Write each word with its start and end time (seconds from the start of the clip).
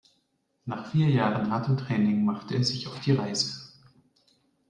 Nach 0.65 0.91
vier 0.91 1.09
Jahren 1.11 1.51
hartem 1.51 1.77
Training 1.77 2.25
macht 2.25 2.51
er 2.51 2.63
sich 2.63 2.87
auf 2.87 2.99
die 3.01 3.11
Reise. 3.11 3.69